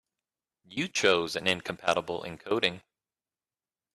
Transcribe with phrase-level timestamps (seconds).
[0.65, 2.81] You chose an incompatible encoding.